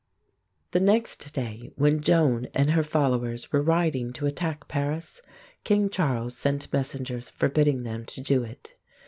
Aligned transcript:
The 0.71 0.79
next 0.79 1.31
day, 1.31 1.73
when 1.75 2.01
Joan 2.01 2.47
and 2.55 2.71
her 2.71 2.81
followers 2.81 3.51
were 3.51 3.61
riding 3.61 4.11
to 4.13 4.25
attack 4.25 4.67
Paris, 4.67 5.21
King 5.63 5.91
Charles 5.91 6.35
sent 6.35 6.73
messengers 6.73 7.29
forbidding 7.29 7.83
them 7.83 8.05
to 8.05 8.21
do 8.21 8.41
it. 8.43 8.73